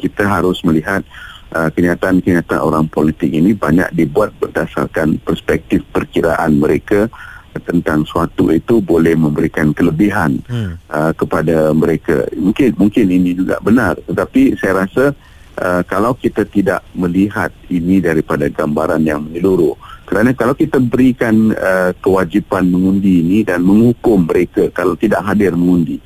kita 0.01 0.25
harus 0.25 0.57
melihat 0.65 1.05
uh, 1.53 1.69
kenyataan-kenyataan 1.71 2.61
orang 2.63 2.85
politik 2.89 3.31
ini 3.31 3.53
banyak 3.53 3.88
dibuat 3.94 4.33
berdasarkan 4.41 5.21
perspektif 5.21 5.83
perkiraan 5.94 6.59
mereka 6.59 7.07
tentang 7.57 8.05
suatu 8.05 8.53
itu 8.53 8.77
boleh 8.85 9.17
memberikan 9.17 9.73
kelebihan 9.73 10.38
hmm. 10.45 10.77
uh, 10.94 11.11
kepada 11.17 11.73
mereka 11.73 12.29
mungkin 12.38 12.73
mungkin 12.77 13.09
ini 13.09 13.33
juga 13.33 13.57
benar 13.57 13.97
tetapi 14.05 14.53
saya 14.61 14.85
rasa 14.85 15.17
uh, 15.57 15.81
kalau 15.89 16.13
kita 16.13 16.45
tidak 16.45 16.85
melihat 16.94 17.49
ini 17.73 17.97
daripada 17.97 18.45
gambaran 18.45 19.01
yang 19.01 19.25
menyeluruh 19.25 19.73
kerana 20.07 20.31
kalau 20.31 20.56
kita 20.56 20.80
berikan 20.80 21.51
uh, 21.51 21.92
kewajipan 21.99 22.63
mengundi 22.71 23.19
ini 23.19 23.44
dan 23.44 23.59
menghukum 23.59 24.23
mereka 24.23 24.71
kalau 24.71 24.95
tidak 24.95 25.19
hadir 25.27 25.51
mengundi, 25.51 25.99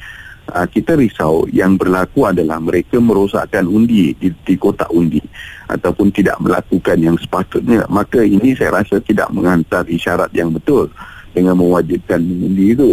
uh, 0.51 0.67
kita 0.67 0.99
risau 0.99 1.47
yang 1.49 1.79
berlaku 1.79 2.27
adalah 2.27 2.59
mereka 2.59 2.99
merosakkan 2.99 3.65
undi 3.65 4.13
di, 4.19 4.29
di 4.29 4.55
kotak 4.59 4.91
undi 4.91 5.23
ataupun 5.71 6.11
tidak 6.11 6.37
melakukan 6.43 6.99
yang 6.99 7.15
sepatutnya. 7.15 7.87
Maka 7.87 8.21
ini 8.21 8.53
saya 8.53 8.83
rasa 8.83 8.99
tidak 8.99 9.31
menghantar 9.31 9.87
isyarat 9.87 10.29
yang 10.35 10.51
betul 10.51 10.91
dengan 11.31 11.55
mewajibkan 11.55 12.19
mengundi 12.19 12.75
itu. 12.75 12.89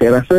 Saya 0.00 0.24
rasa 0.24 0.38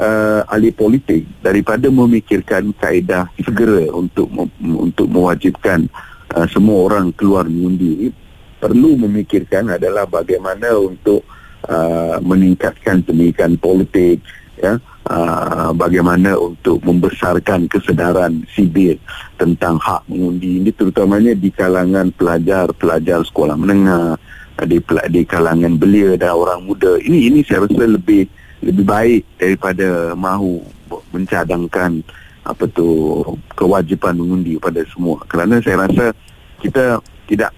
uh, 0.00 0.40
ahli 0.48 0.72
politik 0.72 1.28
daripada 1.44 1.92
memikirkan 1.92 2.72
kaedah 2.80 3.28
segera 3.44 3.92
untuk 3.92 4.26
untuk 4.60 5.06
mewajibkan 5.06 5.86
uh, 6.32 6.48
semua 6.48 6.88
orang 6.90 7.12
keluar 7.14 7.44
mengundi 7.44 8.10
perlu 8.58 8.96
memikirkan 8.96 9.76
adalah 9.76 10.08
bagaimana 10.08 10.72
untuk 10.80 11.20
uh, 11.68 12.16
meningkatkan 12.24 13.04
pendidikan 13.04 13.60
politik 13.60 14.24
ya 14.56 14.80
uh, 15.10 15.70
bagaimana 15.76 16.36
untuk 16.36 16.80
membesarkan 16.84 17.68
kesedaran 17.68 18.44
sibir 18.52 18.96
tentang 19.36 19.76
hak 19.80 20.04
mengundi 20.08 20.62
ini 20.62 20.70
terutamanya 20.72 21.32
di 21.36 21.50
kalangan 21.52 22.12
pelajar-pelajar 22.14 23.24
sekolah 23.28 23.56
menengah 23.58 24.16
di 24.62 24.78
di 25.10 25.22
kalangan 25.26 25.74
belia 25.74 26.14
dan 26.14 26.38
orang 26.38 26.62
muda. 26.62 26.96
Ini 27.02 27.32
ini 27.32 27.40
saya 27.42 27.66
rasa 27.66 27.84
lebih 27.90 28.30
lebih 28.62 28.84
baik 28.86 29.22
daripada 29.36 30.14
mahu 30.14 30.62
mencadangkan 31.10 32.00
apa 32.44 32.64
tu 32.70 33.20
kewajipan 33.58 34.14
mengundi 34.14 34.54
pada 34.62 34.84
semua. 34.92 35.18
Kerana 35.26 35.58
saya 35.58 35.88
rasa 35.88 36.14
kita 36.62 37.02
tidak 37.26 37.50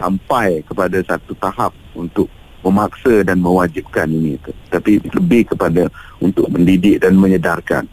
sampai 0.00 0.64
kepada 0.64 0.98
satu 1.04 1.36
tahap 1.38 1.70
untuk 1.94 2.26
memaksa 2.64 3.22
dan 3.22 3.44
mewajibkan 3.44 4.08
ini 4.08 4.40
tapi 4.72 4.98
lebih 5.12 5.52
kepada 5.52 5.86
untuk 6.18 6.48
mendidik 6.48 6.98
dan 6.98 7.14
menyedarkan 7.20 7.84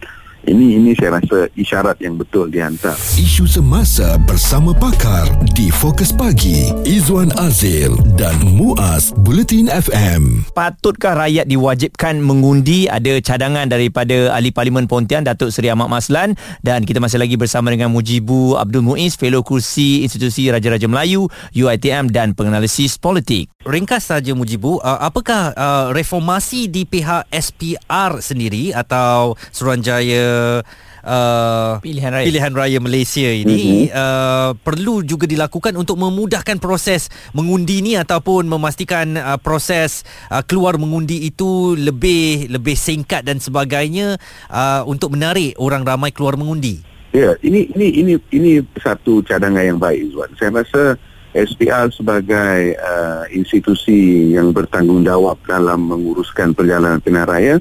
Ini 0.42 0.82
ini 0.82 0.98
saya 0.98 1.22
rasa 1.22 1.46
isyarat 1.54 2.02
yang 2.02 2.18
betul 2.18 2.50
dihantar. 2.50 2.98
Isu 2.98 3.46
semasa 3.46 4.18
bersama 4.26 4.74
pakar 4.74 5.30
di 5.54 5.70
Fokus 5.70 6.10
Pagi 6.10 6.74
Izwan 6.82 7.30
Azil 7.38 7.94
dan 8.18 8.42
Muaz 8.58 9.14
Bulletin 9.22 9.70
FM. 9.70 10.50
Patutkah 10.58 11.14
rakyat 11.14 11.46
diwajibkan 11.46 12.26
mengundi? 12.26 12.90
Ada 12.90 13.22
cadangan 13.22 13.70
daripada 13.70 14.34
Ahli 14.34 14.50
Parlimen 14.50 14.90
Pontian 14.90 15.22
Datuk 15.22 15.54
Seri 15.54 15.70
Ahmad 15.70 15.94
Maslan 15.94 16.34
dan 16.66 16.90
kita 16.90 16.98
masih 16.98 17.22
lagi 17.22 17.38
bersama 17.38 17.70
dengan 17.70 17.94
Mujibu 17.94 18.58
Abdul 18.58 18.82
Muiz, 18.82 19.14
Fellow 19.22 19.46
Kursi 19.46 20.02
Institusi 20.02 20.50
Raja-Raja 20.50 20.90
Melayu, 20.90 21.30
UiTM 21.54 22.10
dan 22.10 22.34
penganalisis 22.34 22.98
politik. 22.98 23.46
Ringkas 23.62 24.10
saja 24.10 24.34
Mujibu, 24.34 24.82
uh, 24.82 25.00
apakah 25.06 25.54
uh, 25.54 25.86
reformasi 25.94 26.66
di 26.66 26.82
pihak 26.82 27.30
SPR 27.30 28.18
sendiri 28.18 28.74
atau 28.74 29.38
Suruhanjaya 29.54 30.66
uh, 31.06 31.78
Pilihan 31.78 32.10
Raya. 32.10 32.26
Pilihan 32.26 32.54
Raya 32.58 32.80
Malaysia 32.82 33.30
ini 33.30 33.86
mm-hmm. 33.86 33.94
uh, 33.94 34.52
perlu 34.58 35.06
juga 35.06 35.30
dilakukan 35.30 35.78
untuk 35.78 36.02
memudahkan 36.02 36.58
proses 36.58 37.14
mengundi 37.38 37.86
ni 37.86 37.94
ataupun 37.94 38.50
memastikan 38.50 39.14
uh, 39.14 39.38
proses 39.38 40.10
uh, 40.34 40.42
keluar 40.42 40.82
mengundi 40.82 41.30
itu 41.30 41.78
lebih 41.78 42.50
lebih 42.50 42.74
singkat 42.74 43.22
dan 43.30 43.38
sebagainya 43.38 44.18
uh, 44.50 44.82
untuk 44.90 45.14
menarik 45.14 45.54
orang 45.62 45.86
ramai 45.86 46.10
keluar 46.10 46.34
mengundi. 46.34 46.82
Ya, 47.14 47.36
ini 47.46 47.68
ini 47.76 47.88
ini 47.94 48.14
ini 48.34 48.52
satu 48.80 49.22
cadangan 49.22 49.62
yang 49.62 49.78
baik 49.78 50.10
Izwan. 50.10 50.32
Saya 50.40 50.50
rasa 50.50 50.96
SPR 51.32 51.88
sebagai 51.96 52.76
uh, 52.76 53.24
institusi 53.32 54.36
yang 54.36 54.52
bertanggungjawab 54.52 55.40
dalam 55.48 55.88
menguruskan 55.88 56.52
perjalanan 56.52 57.00
pilihan 57.00 57.28
raya 57.28 57.56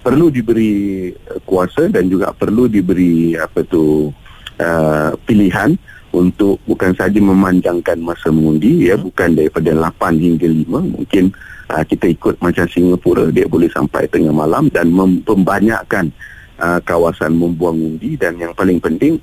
perlu 0.00 0.32
diberi 0.32 1.12
uh, 1.12 1.36
kuasa 1.44 1.92
dan 1.92 2.08
juga 2.08 2.32
perlu 2.32 2.64
diberi 2.64 3.36
apa 3.36 3.60
tu 3.68 4.08
uh, 4.56 5.12
pilihan 5.28 5.76
untuk 6.16 6.56
bukan 6.64 6.96
saja 6.96 7.20
memanjangkan 7.20 8.00
masa 8.00 8.32
mengundi 8.32 8.88
ya 8.88 8.96
bukan 8.96 9.36
daripada 9.36 9.68
8 9.76 10.16
hingga 10.16 10.48
5 10.48 10.96
mungkin 10.96 11.24
uh, 11.68 11.84
kita 11.84 12.08
ikut 12.08 12.40
macam 12.40 12.64
Singapura 12.72 13.28
dia 13.28 13.44
boleh 13.44 13.68
sampai 13.68 14.08
tengah 14.08 14.32
malam 14.32 14.72
dan 14.72 14.88
membanyakkan 14.96 16.08
uh, 16.56 16.80
kawasan 16.80 17.36
membuang 17.36 17.76
undi 17.76 18.16
dan 18.16 18.40
yang 18.40 18.56
paling 18.56 18.80
penting 18.80 19.20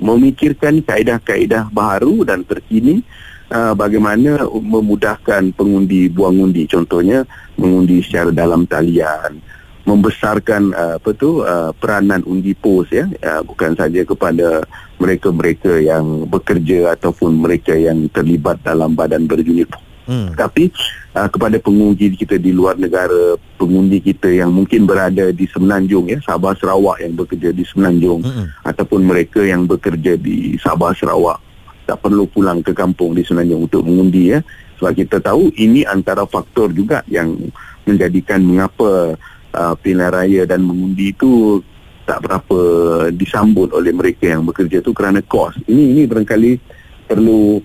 memikirkan 0.00 0.84
kaedah-kaedah 0.84 1.72
baru 1.72 2.22
dan 2.22 2.44
terkini 2.44 3.02
uh, 3.50 3.72
bagaimana 3.72 4.44
memudahkan 4.48 5.54
pengundi 5.56 6.10
buang 6.10 6.50
undi. 6.50 6.68
Contohnya 6.68 7.24
mengundi 7.56 8.02
secara 8.04 8.30
dalam 8.34 8.68
talian 8.68 9.40
membesarkan 9.86 10.74
uh, 10.74 10.94
apa 10.98 11.10
tu 11.14 11.46
uh, 11.46 11.70
peranan 11.78 12.20
undi 12.26 12.52
pos 12.52 12.90
ya. 12.90 13.06
Uh, 13.22 13.42
bukan 13.46 13.78
saja 13.78 14.02
kepada 14.02 14.66
mereka-mereka 14.98 15.78
yang 15.78 16.26
bekerja 16.26 16.98
ataupun 16.98 17.38
mereka 17.38 17.76
yang 17.76 18.10
terlibat 18.10 18.58
dalam 18.66 18.98
badan 18.98 19.30
berunit 19.30 19.70
Hmm. 20.06 20.30
Tapi 20.38 20.70
uh, 21.18 21.26
kepada 21.26 21.58
pengundi 21.58 22.14
kita 22.14 22.38
di 22.38 22.54
luar 22.54 22.78
negara, 22.78 23.34
pengundi 23.58 23.98
kita 23.98 24.30
yang 24.30 24.54
mungkin 24.54 24.86
berada 24.86 25.34
di 25.34 25.44
Semenanjung 25.50 26.06
ya, 26.06 26.22
Sabah 26.22 26.54
Sarawak 26.54 27.02
yang 27.02 27.18
bekerja 27.18 27.50
di 27.50 27.66
Semenanjung 27.66 28.22
hmm. 28.22 28.62
ataupun 28.62 29.02
mereka 29.02 29.42
yang 29.42 29.66
bekerja 29.66 30.14
di 30.14 30.54
Sabah 30.62 30.94
Sarawak 30.94 31.42
tak 31.86 32.02
perlu 32.02 32.26
pulang 32.30 32.62
ke 32.62 32.70
kampung 32.70 33.18
di 33.18 33.26
Semenanjung 33.26 33.66
untuk 33.66 33.82
mengundi 33.82 34.34
ya. 34.34 34.40
Sebab 34.78 34.92
kita 34.94 35.18
tahu 35.18 35.50
ini 35.58 35.82
antara 35.82 36.22
faktor 36.28 36.70
juga 36.70 37.02
yang 37.10 37.34
menjadikan 37.86 38.42
mengapa 38.42 39.18
uh, 39.54 39.74
pilihan 39.78 40.12
raya 40.12 40.42
dan 40.46 40.62
mengundi 40.62 41.10
itu 41.10 41.62
tak 42.06 42.22
berapa 42.22 42.58
disambut 43.10 43.74
oleh 43.74 43.90
mereka 43.90 44.30
yang 44.30 44.46
bekerja 44.46 44.78
tu 44.78 44.94
kerana 44.94 45.18
kos. 45.26 45.58
Ini 45.66 45.82
ini 45.96 46.02
barangkali 46.06 46.52
perlu 47.10 47.58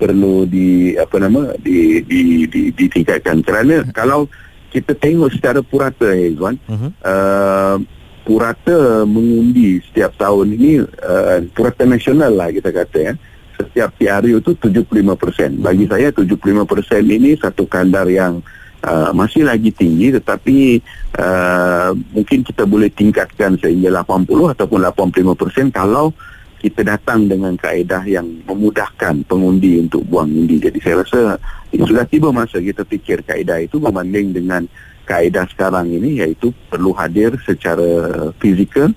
perlu 0.00 0.48
di 0.48 0.96
apa 0.96 1.20
nama 1.20 1.52
di 1.60 2.00
di 2.08 2.48
di 2.48 2.72
ditingkatkan 2.72 3.44
kerana 3.44 3.84
uh-huh. 3.84 3.92
kalau 3.92 4.24
kita 4.72 4.96
tengok 4.96 5.28
secara 5.36 5.60
purata 5.60 6.08
ya 6.16 6.32
Izwan 6.32 6.56
uh-huh. 6.56 6.90
uh, 7.04 7.76
purata 8.24 9.04
mengundi 9.04 9.84
setiap 9.92 10.16
tahun 10.16 10.56
ini 10.56 10.80
uh, 10.80 11.44
purata 11.52 11.84
nasional 11.84 12.32
lah 12.32 12.48
kita 12.48 12.72
kata 12.72 12.96
ya 12.96 13.12
setiap 13.60 13.92
PRU 14.00 14.40
itu 14.40 14.56
75% 14.56 15.60
bagi 15.60 15.84
saya 15.84 16.08
75% 16.08 16.64
ini 17.04 17.36
satu 17.36 17.68
kadar 17.68 18.08
yang 18.08 18.40
uh, 18.84 19.12
masih 19.12 19.44
lagi 19.44 19.68
tinggi 19.68 20.16
tetapi 20.16 20.80
uh, 21.20 21.92
mungkin 22.16 22.40
kita 22.40 22.64
boleh 22.64 22.88
tingkatkan 22.88 23.60
sehingga 23.60 23.92
80 24.00 24.56
ataupun 24.56 24.80
85% 24.88 25.76
kalau 25.76 26.16
kita 26.60 26.84
datang 26.84 27.24
dengan 27.24 27.56
kaedah 27.56 28.04
yang 28.04 28.28
memudahkan 28.44 29.24
pengundi 29.24 29.80
untuk 29.80 30.04
buang 30.04 30.28
undi. 30.28 30.60
Jadi 30.60 30.78
saya 30.84 31.00
rasa 31.00 31.40
sudah 31.72 32.04
tiba 32.04 32.28
masa 32.28 32.60
kita 32.60 32.84
fikir 32.84 33.24
kaedah 33.24 33.64
itu 33.64 33.80
berbanding 33.80 34.36
dengan 34.36 34.68
kaedah 35.08 35.48
sekarang 35.48 35.88
ini 35.88 36.20
iaitu 36.20 36.52
perlu 36.68 36.92
hadir 36.92 37.32
secara 37.42 38.30
fizikal 38.36 38.92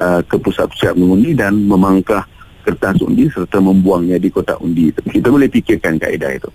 uh, 0.00 0.24
ke 0.24 0.40
pusat-pusat 0.40 0.96
mengundi 0.96 1.36
dan 1.36 1.54
memangkah 1.54 2.24
kertas 2.64 2.96
undi 3.04 3.28
serta 3.28 3.60
membuangnya 3.60 4.16
di 4.16 4.32
kotak 4.32 4.56
undi. 4.64 4.88
Kita 4.90 5.28
boleh 5.28 5.52
fikirkan 5.52 6.00
kaedah 6.00 6.32
itu. 6.32 6.50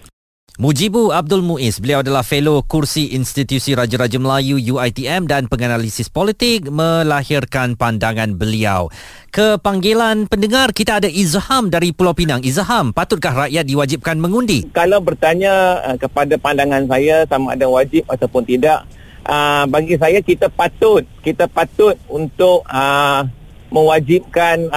Mujibu 0.58 1.14
Abdul 1.14 1.46
Muiz, 1.46 1.78
beliau 1.78 2.02
adalah 2.02 2.26
fellow 2.26 2.66
kursi 2.66 3.14
Institusi 3.14 3.78
Raja-Raja 3.78 4.18
Melayu 4.18 4.58
UiTM 4.58 5.30
dan 5.30 5.46
penganalisis 5.46 6.10
politik 6.10 6.74
melahirkan 6.74 7.78
pandangan 7.78 8.34
beliau. 8.34 8.90
Ke 9.30 9.62
panggilan 9.62 10.26
pendengar, 10.26 10.74
kita 10.74 10.98
ada 10.98 11.06
Izham 11.06 11.70
dari 11.70 11.94
Pulau 11.94 12.18
Pinang. 12.18 12.42
Izham, 12.42 12.90
patutkah 12.90 13.46
rakyat 13.46 13.70
diwajibkan 13.70 14.18
mengundi? 14.18 14.66
Kalau 14.74 14.98
bertanya 14.98 15.78
uh, 15.94 15.98
kepada 16.02 16.42
pandangan 16.42 16.90
saya 16.90 17.30
sama 17.30 17.54
ada 17.54 17.70
wajib 17.70 18.10
ataupun 18.10 18.42
tidak, 18.50 18.82
uh, 19.30 19.70
bagi 19.70 19.94
saya 20.02 20.26
kita 20.26 20.50
patut, 20.50 21.06
kita 21.22 21.46
patut 21.46 22.02
untuk 22.10 22.66
uh, 22.66 23.30
mewajibkan 23.70 24.74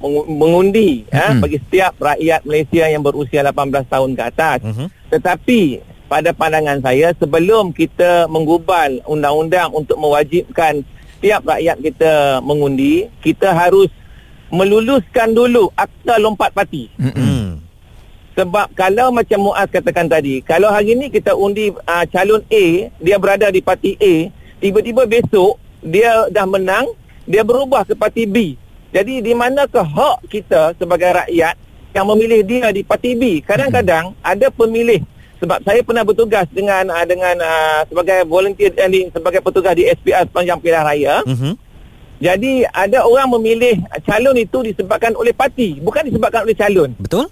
mengundi 0.00 1.04
uh-huh. 1.10 1.42
bagi 1.42 1.58
setiap 1.68 1.98
rakyat 1.98 2.40
Malaysia 2.46 2.84
yang 2.86 3.02
berusia 3.02 3.42
18 3.42 3.86
tahun 3.86 4.10
ke 4.14 4.22
atas. 4.22 4.58
Uh-huh. 4.62 4.88
Tetapi 5.10 5.82
pada 6.08 6.30
pandangan 6.32 6.80
saya 6.80 7.12
sebelum 7.18 7.74
kita 7.74 8.30
menggubal 8.30 9.02
undang-undang 9.04 9.74
untuk 9.74 10.00
mewajibkan 10.00 10.86
setiap 11.18 11.44
rakyat 11.44 11.76
kita 11.82 12.40
mengundi, 12.40 13.10
kita 13.20 13.50
harus 13.50 13.90
meluluskan 14.48 15.34
dulu 15.34 15.68
akta 15.76 16.16
lompat 16.16 16.54
parti. 16.54 16.88
Uh-huh. 16.96 17.58
Sebab 18.38 18.70
kalau 18.78 19.10
macam 19.10 19.50
Muaz 19.50 19.66
katakan 19.66 20.06
tadi, 20.06 20.38
kalau 20.46 20.70
hari 20.70 20.94
ini 20.94 21.10
kita 21.10 21.34
undi 21.34 21.74
uh, 21.74 22.06
calon 22.06 22.38
A, 22.46 22.86
dia 23.02 23.18
berada 23.18 23.50
di 23.50 23.58
parti 23.58 23.98
A, 23.98 24.30
tiba-tiba 24.62 25.10
besok 25.10 25.58
dia 25.82 26.30
dah 26.30 26.46
menang, 26.46 26.86
dia 27.26 27.42
berubah 27.42 27.82
ke 27.82 27.98
parti 27.98 28.30
B. 28.30 28.54
Jadi 28.88 29.20
di 29.20 29.32
manakah 29.36 29.84
hak 29.84 30.32
kita 30.32 30.72
sebagai 30.80 31.12
rakyat 31.12 31.54
yang 31.92 32.06
memilih 32.08 32.40
dia 32.40 32.72
di 32.72 32.80
parti 32.80 33.12
B? 33.12 33.44
Kadang-kadang 33.44 34.16
ada 34.24 34.48
pemilih 34.48 35.04
sebab 35.38 35.62
saya 35.62 35.80
pernah 35.86 36.02
bertugas 36.02 36.46
dengan 36.50 36.88
uh, 36.90 37.06
dengan 37.06 37.36
uh, 37.38 37.80
sebagai 37.86 38.26
volunteer 38.26 38.74
dan 38.74 38.90
uh, 38.90 39.12
sebagai 39.14 39.40
petugas 39.44 39.74
di 39.78 39.86
SPR 39.86 40.26
sepanjang 40.26 40.58
pilihan 40.58 40.84
raya. 40.84 41.14
Hmm. 41.22 41.54
Jadi 42.18 42.66
ada 42.66 43.06
orang 43.06 43.30
memilih 43.38 43.78
calon 44.02 44.34
itu 44.34 44.58
disebabkan 44.66 45.14
oleh 45.14 45.30
parti, 45.30 45.78
bukan 45.78 46.10
disebabkan 46.10 46.42
oleh 46.42 46.56
calon. 46.58 46.90
Betul? 46.98 47.30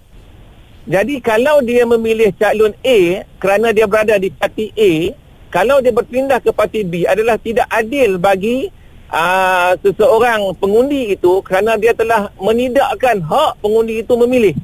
Jadi 0.87 1.19
kalau 1.19 1.59
dia 1.67 1.83
memilih 1.83 2.31
calon 2.39 2.71
A 2.87 3.27
kerana 3.43 3.75
dia 3.75 3.91
berada 3.91 4.15
di 4.15 4.31
parti 4.31 4.71
A, 4.79 5.11
kalau 5.51 5.83
dia 5.83 5.91
berpindah 5.91 6.39
ke 6.39 6.55
parti 6.55 6.87
B 6.87 7.03
adalah 7.03 7.35
tidak 7.43 7.67
adil 7.67 8.23
bagi 8.23 8.71
uh, 9.11 9.73
seseorang 9.83 10.55
pengundi 10.59 11.15
itu 11.15 11.43
kerana 11.43 11.79
dia 11.79 11.93
telah 11.93 12.31
menidakkan 12.39 13.23
hak 13.23 13.59
pengundi 13.63 14.03
itu 14.03 14.15
memilih 14.19 14.55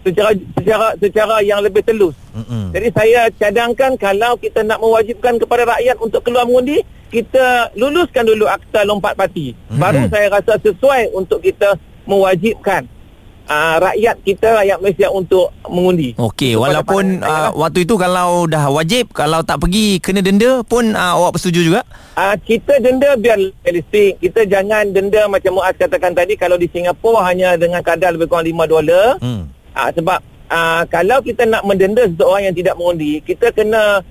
secara 0.00 0.32
secara 0.56 0.86
secara 0.96 1.36
yang 1.44 1.60
lebih 1.60 1.84
telus. 1.84 2.16
Mm-hmm. 2.32 2.64
Jadi 2.72 2.88
saya 2.96 3.20
cadangkan 3.36 3.92
kalau 4.00 4.36
kita 4.40 4.64
nak 4.64 4.80
mewajibkan 4.80 5.36
kepada 5.36 5.76
rakyat 5.76 5.96
untuk 6.00 6.24
keluar 6.24 6.48
mengundi, 6.48 6.80
kita 7.12 7.68
luluskan 7.76 8.24
dulu 8.24 8.48
akta 8.48 8.88
lompat 8.88 9.12
parti. 9.12 9.52
Mm-hmm. 9.52 9.80
Baru 9.80 10.02
saya 10.08 10.26
rasa 10.32 10.56
sesuai 10.56 11.12
untuk 11.12 11.44
kita 11.44 11.76
mewajibkan 12.08 12.88
uh, 13.50 13.76
rakyat 13.82 14.16
kita 14.22 14.48
rakyat 14.62 14.78
Malaysia 14.78 15.08
untuk 15.10 15.50
mengundi. 15.66 16.14
Okey, 16.14 16.54
walaupun 16.54 17.20
uh, 17.20 17.50
waktu 17.58 17.82
itu 17.82 17.98
kalau 17.98 18.46
dah 18.46 18.70
wajib, 18.70 19.10
kalau 19.10 19.42
tak 19.42 19.58
pergi 19.58 19.98
kena 19.98 20.22
denda 20.22 20.62
pun 20.62 20.94
uh, 20.94 21.18
awak 21.18 21.36
bersetuju 21.36 21.60
juga? 21.66 21.82
Uh, 22.14 22.38
kita 22.46 22.78
denda 22.78 23.18
biar 23.18 23.38
realistik. 23.66 24.22
Kita 24.22 24.46
jangan 24.46 24.94
denda 24.94 25.26
macam 25.26 25.58
Muaz 25.58 25.74
katakan 25.74 26.14
tadi 26.14 26.38
kalau 26.38 26.54
di 26.54 26.70
Singapura 26.70 27.26
hanya 27.26 27.58
dengan 27.58 27.82
kadar 27.82 28.14
lebih 28.14 28.30
kurang 28.30 28.46
5 28.46 28.54
dolar. 28.70 29.18
Hmm. 29.18 29.50
Uh, 29.74 29.90
sebab 29.94 30.18
uh, 30.50 30.82
kalau 30.86 31.18
kita 31.20 31.42
nak 31.46 31.66
mendenda 31.66 32.06
seseorang 32.06 32.50
yang 32.50 32.56
tidak 32.56 32.74
mengundi, 32.78 33.18
kita 33.26 33.50
kena 33.50 34.02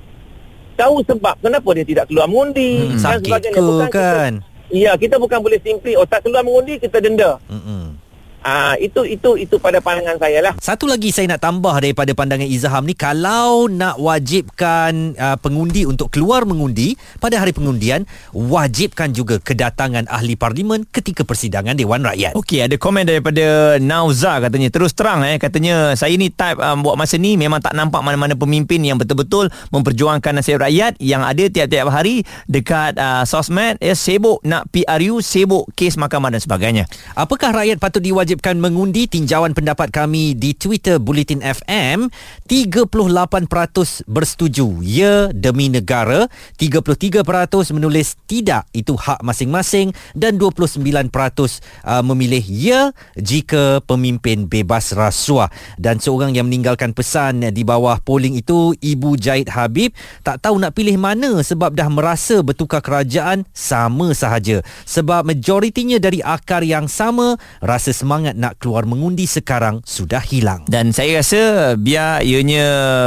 tahu 0.76 1.04
sebab 1.04 1.36
kenapa 1.44 1.70
dia 1.76 1.86
tidak 1.88 2.06
keluar 2.12 2.28
mengundi. 2.28 2.96
Hmm, 2.96 3.00
sakit 3.00 3.52
ke 3.56 3.64
kan? 3.92 4.34
Kita, 4.44 4.48
Ya, 4.70 4.94
kita 4.94 5.18
bukan 5.18 5.42
boleh 5.42 5.58
simply 5.66 5.98
oh 5.98 6.06
tak 6.06 6.22
keluar 6.22 6.46
mengundi 6.46 6.78
kita 6.78 7.02
denda. 7.02 7.42
Mm-mm. 7.50 7.98
Ah 8.40 8.80
itu 8.80 9.04
itu 9.04 9.36
itu 9.36 9.56
pada 9.60 9.84
pandangan 9.84 10.16
saya 10.16 10.40
lah. 10.40 10.54
Satu 10.64 10.88
lagi 10.88 11.12
saya 11.12 11.28
nak 11.36 11.44
tambah 11.44 11.76
daripada 11.78 12.16
pandangan 12.16 12.48
Izaham 12.48 12.88
ni 12.88 12.96
kalau 12.96 13.68
nak 13.68 14.00
wajibkan 14.00 15.14
uh, 15.20 15.38
pengundi 15.38 15.84
untuk 15.84 16.08
keluar 16.08 16.48
mengundi 16.48 16.96
pada 17.20 17.36
hari 17.36 17.52
pengundian 17.52 18.08
wajibkan 18.32 19.12
juga 19.12 19.44
kedatangan 19.44 20.08
ahli 20.08 20.40
parlimen 20.40 20.88
ketika 20.88 21.28
persidangan 21.28 21.76
Dewan 21.76 22.02
Rakyat. 22.02 22.40
Okey, 22.40 22.64
ada 22.64 22.80
komen 22.80 23.04
daripada 23.04 23.76
Nauza 23.78 24.40
katanya 24.40 24.72
terus 24.72 24.96
terang 24.96 25.22
eh 25.28 25.36
katanya 25.36 25.94
saya 26.00 26.16
ni 26.16 26.32
type 26.32 26.58
um, 26.64 26.80
buat 26.80 26.96
masa 26.96 27.20
ni 27.20 27.36
memang 27.36 27.60
tak 27.60 27.76
nampak 27.76 28.00
mana-mana 28.00 28.40
pemimpin 28.40 28.80
yang 28.80 28.96
betul-betul 28.96 29.52
memperjuangkan 29.76 30.40
nasib 30.40 30.64
rakyat 30.64 30.96
yang 31.04 31.28
ada 31.28 31.44
tiap-tiap 31.52 31.92
hari 31.92 32.24
dekat 32.48 32.96
uh, 32.96 33.28
sosmed 33.28 33.76
ya 33.84 33.94
sibuk 33.94 34.40
nak 34.48 34.72
PRU, 34.72 35.20
sibuk 35.20 35.68
kes 35.76 36.00
mahkamah 36.00 36.32
dan 36.32 36.42
sebagainya. 36.42 36.84
Apakah 37.20 37.52
rakyat 37.52 37.78
patut 37.84 38.00
diwajibkan 38.00 38.29
mengundi 38.38 39.10
tinjauan 39.10 39.58
pendapat 39.58 39.90
kami 39.90 40.38
di 40.38 40.54
Twitter 40.54 41.00
Bulletin 41.00 41.42
FM 41.42 42.12
38% 42.46 42.92
bersetuju 44.06 44.84
ya 44.84 45.32
demi 45.32 45.72
negara. 45.72 46.28
33% 46.60 47.24
menulis 47.72 48.20
tidak 48.28 48.68
itu 48.76 48.94
hak 49.00 49.24
masing-masing. 49.24 49.96
Dan 50.12 50.36
29% 50.36 51.10
uh, 51.88 52.04
memilih 52.04 52.44
ya 52.44 52.92
jika 53.16 53.80
pemimpin 53.88 54.46
bebas 54.46 54.92
rasuah. 54.92 55.48
Dan 55.80 56.04
seorang 56.04 56.36
yang 56.36 56.52
meninggalkan 56.52 56.92
pesan 56.92 57.48
di 57.50 57.64
bawah 57.64 57.98
polling 58.04 58.36
itu 58.36 58.76
Ibu 58.76 59.16
Jahid 59.16 59.48
Habib 59.50 59.96
tak 60.22 60.44
tahu 60.44 60.60
nak 60.60 60.76
pilih 60.76 61.00
mana 61.00 61.40
sebab 61.40 61.72
dah 61.72 61.88
merasa 61.88 62.44
bertukar 62.44 62.84
kerajaan 62.84 63.48
sama 63.56 64.12
sahaja. 64.12 64.60
Sebab 64.84 65.24
majoritinya 65.24 65.96
dari 65.96 66.20
akar 66.20 66.68
yang 66.68 66.92
sama 66.92 67.40
rasa 67.64 67.96
semangat 67.96 68.19
nak 68.24 68.60
keluar 68.60 68.84
mengundi 68.84 69.24
sekarang 69.30 69.80
sudah 69.88 70.20
hilang. 70.20 70.68
Dan 70.68 70.92
saya 70.92 71.22
rasa 71.22 71.74
biar 71.80 72.26
ianya 72.26 72.66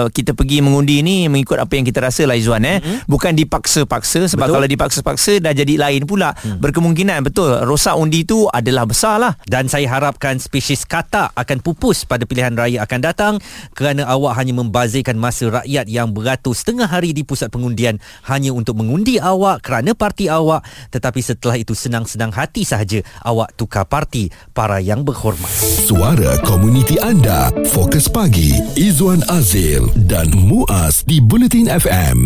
kita 0.09 0.33
pergi 0.33 0.64
mengundi 0.64 1.04
ni 1.04 1.28
mengikut 1.28 1.61
apa 1.61 1.73
yang 1.76 1.85
kita 1.85 2.00
rasa 2.00 2.25
lah 2.25 2.38
Izzuan 2.38 2.64
eh. 2.64 2.81
Mm-hmm. 2.81 3.11
Bukan 3.11 3.33
dipaksa-paksa 3.37 4.33
sebab 4.33 4.49
Betul. 4.49 4.54
kalau 4.57 4.66
dipaksa-paksa 4.69 5.33
dah 5.42 5.52
jadi 5.52 5.75
lain 5.76 6.09
pula. 6.09 6.33
Mm. 6.40 6.59
Berkemungkinan 6.62 7.19
betul 7.26 7.52
rosak 7.66 7.97
undi 7.99 8.25
tu 8.25 8.49
adalah 8.49 8.88
besar 8.88 9.21
lah. 9.21 9.35
Dan 9.45 9.69
saya 9.69 9.87
harapkan 9.90 10.40
spesies 10.40 10.88
katak 10.88 11.35
akan 11.37 11.59
pupus 11.61 12.09
pada 12.09 12.25
pilihan 12.25 12.54
raya 12.57 12.85
akan 12.85 13.00
datang 13.02 13.35
kerana 13.76 14.07
awak 14.09 14.38
hanya 14.40 14.57
membazirkan 14.57 15.16
masa 15.16 15.49
rakyat 15.49 15.87
yang 15.88 16.12
beratus 16.12 16.62
setengah 16.62 16.87
hari 16.87 17.11
di 17.11 17.26
pusat 17.26 17.50
pengundian 17.50 17.99
hanya 18.28 18.54
untuk 18.54 18.78
mengundi 18.78 19.19
awak 19.19 19.64
kerana 19.64 19.97
parti 19.97 20.31
awak 20.31 20.62
tetapi 20.95 21.21
setelah 21.25 21.57
itu 21.59 21.75
senang-senang 21.75 22.31
hati 22.31 22.62
sahaja 22.62 23.02
awak 23.26 23.54
tukar 23.59 23.85
parti 23.88 24.31
para 24.54 24.78
yang 25.02 25.11
berhormat. 25.11 25.50
Suara 25.82 26.38
komuniti 26.47 26.94
anda. 27.02 27.50
Fokus 27.75 28.06
pagi. 28.06 28.54
Izwan 28.78 29.26
Azil 29.26 29.90
dan 30.06 30.30
Muaz 30.30 31.02
di 31.02 31.18
Bulletin 31.18 31.66
FM. 31.66 32.18